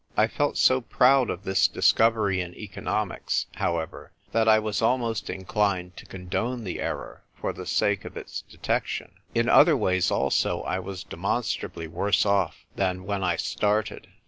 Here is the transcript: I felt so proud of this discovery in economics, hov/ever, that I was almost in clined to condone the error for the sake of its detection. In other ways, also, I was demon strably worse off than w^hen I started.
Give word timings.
I 0.17 0.25
felt 0.25 0.57
so 0.57 0.81
proud 0.81 1.29
of 1.29 1.43
this 1.43 1.67
discovery 1.67 2.41
in 2.41 2.55
economics, 2.55 3.45
hov/ever, 3.57 4.11
that 4.31 4.47
I 4.47 4.57
was 4.57 4.81
almost 4.81 5.29
in 5.29 5.45
clined 5.45 5.95
to 5.97 6.07
condone 6.07 6.63
the 6.63 6.81
error 6.81 7.21
for 7.35 7.53
the 7.53 7.67
sake 7.67 8.03
of 8.03 8.17
its 8.17 8.41
detection. 8.49 9.11
In 9.35 9.47
other 9.47 9.77
ways, 9.77 10.09
also, 10.09 10.63
I 10.63 10.79
was 10.79 11.03
demon 11.03 11.43
strably 11.43 11.87
worse 11.87 12.25
off 12.25 12.65
than 12.75 13.05
w^hen 13.05 13.21
I 13.21 13.35
started. 13.35 14.07